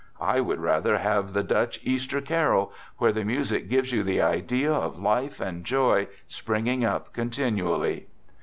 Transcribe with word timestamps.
I 0.19 0.39
would 0.41 0.59
rather 0.59 0.97
have 0.97 1.33
the 1.33 1.43
Dutch 1.43 1.79
Easter 1.83 2.21
Carol, 2.21 2.73
where 2.97 3.11
the 3.11 3.23
music 3.23 3.69
gives 3.69 3.91
you 3.91 4.01
the 4.01 4.19
idea 4.19 4.73
of 4.73 4.97
life 4.97 5.39
and 5.39 5.63
joy 5.63 6.07
springing 6.27 6.83
up 6.83 7.13
continually. 7.13 8.07